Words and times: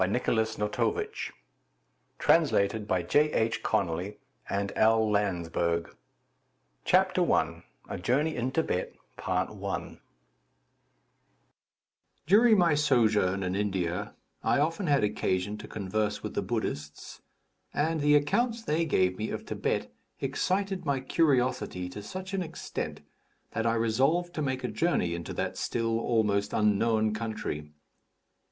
Nicolas 0.09 0.57
Notovitch 0.57 1.31
The 2.17 2.33
Unknown 2.33 2.41
Life 2.41 2.73
of 2.73 3.07
Jesus 3.07 3.59
Christ 6.83 7.17
A 7.87 7.97
Journey 7.99 8.35
in 8.35 8.49
Thibet 8.49 8.95
During 12.25 12.57
my 12.57 12.73
sojourn 12.73 13.43
in 13.43 13.55
India, 13.55 14.15
I 14.43 14.59
often 14.59 14.87
had 14.87 15.03
occasion 15.03 15.57
to 15.59 15.67
converse 15.67 16.23
with 16.23 16.33
the 16.33 16.41
Buddhists, 16.41 17.21
and 17.71 18.01
the 18.01 18.15
accounts 18.15 18.63
they 18.63 18.85
gave 18.85 19.19
me 19.19 19.29
of 19.29 19.43
Thibet 19.45 19.93
excited 20.19 20.83
my 20.83 20.99
curiosity 20.99 21.87
to 21.89 22.01
such 22.01 22.33
an 22.33 22.41
extent 22.41 23.01
that 23.51 23.67
I 23.67 23.75
resolved 23.75 24.33
to 24.33 24.41
make 24.41 24.63
a 24.63 24.67
journey 24.67 25.13
into 25.13 25.33
that 25.33 25.57
still 25.57 25.99
almost 25.99 26.53
unknown 26.53 27.13
country. 27.13 27.69